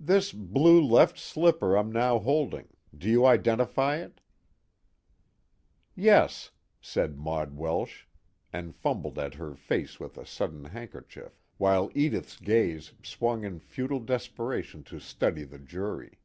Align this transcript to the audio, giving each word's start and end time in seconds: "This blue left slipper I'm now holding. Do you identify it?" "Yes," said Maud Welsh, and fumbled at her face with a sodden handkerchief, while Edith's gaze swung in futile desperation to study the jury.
"This 0.00 0.32
blue 0.32 0.80
left 0.82 1.18
slipper 1.18 1.76
I'm 1.76 1.92
now 1.92 2.18
holding. 2.18 2.68
Do 2.96 3.10
you 3.10 3.26
identify 3.26 3.96
it?" 3.96 4.22
"Yes," 5.94 6.52
said 6.80 7.18
Maud 7.18 7.54
Welsh, 7.54 8.06
and 8.50 8.74
fumbled 8.74 9.18
at 9.18 9.34
her 9.34 9.54
face 9.54 10.00
with 10.00 10.16
a 10.16 10.24
sodden 10.24 10.64
handkerchief, 10.64 11.38
while 11.58 11.90
Edith's 11.94 12.38
gaze 12.40 12.94
swung 13.02 13.44
in 13.44 13.58
futile 13.60 14.00
desperation 14.00 14.84
to 14.84 14.98
study 14.98 15.44
the 15.44 15.58
jury. 15.58 16.18